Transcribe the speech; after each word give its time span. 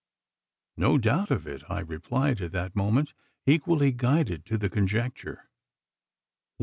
"No 0.77 0.97
doubt 0.97 1.29
of 1.29 1.45
it," 1.45 1.61
I 1.69 1.79
replied, 1.81 2.41
at 2.41 2.53
that 2.53 2.75
moment 2.75 3.13
equally 3.45 3.91
guided 3.91 4.47
to 4.47 4.57
the 4.57 4.67
conjecture. 4.67 5.47